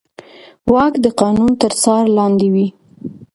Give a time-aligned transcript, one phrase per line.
[0.71, 2.67] واک د قانون تر څار لاندې وي.